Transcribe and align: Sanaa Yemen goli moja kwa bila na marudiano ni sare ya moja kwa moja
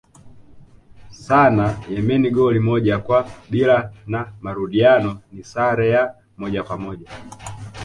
Sanaa 1.25 1.83
Yemen 1.89 2.29
goli 2.29 2.59
moja 2.59 2.99
kwa 2.99 3.29
bila 3.49 3.93
na 4.07 4.33
marudiano 4.41 5.21
ni 5.31 5.43
sare 5.43 5.89
ya 5.89 6.15
moja 6.37 6.63
kwa 6.63 6.77
moja 6.77 7.09